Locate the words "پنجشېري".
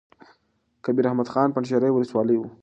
1.55-1.89